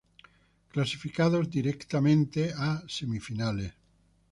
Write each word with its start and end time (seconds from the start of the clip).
Clasificados 0.73 1.47
Directamente 1.51 2.55
a 2.57 2.81
Semifinales 2.87 3.71